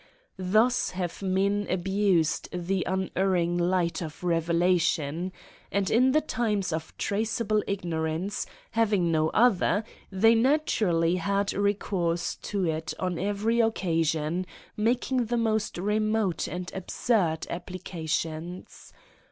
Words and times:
Thus 0.39 0.89
have 0.97 1.21
men 1.21 1.67
abused 1.69 2.49
the 2.51 2.83
unerring 2.87 3.55
light 3.59 4.01
of 4.01 4.23
revelation; 4.23 5.31
and, 5.71 5.91
in 5.91 6.11
the 6.11 6.21
times 6.21 6.73
of 6.73 6.97
tractable 6.97 7.61
ignorance, 7.67 8.47
having 8.71 9.11
no 9.11 9.29
other, 9.29 9.83
they 10.11 10.33
na 10.33 10.57
turally 10.57 11.17
had 11.17 11.53
recourse 11.53 12.35
to 12.37 12.65
it 12.65 12.95
on 12.97 13.19
every 13.19 13.59
occasion, 13.59 14.47
making 14.75 15.25
the 15.25 15.37
most 15.37 15.77
remote 15.77 16.47
and 16.47 16.71
absurd 16.73 17.45
applications. 17.51 18.91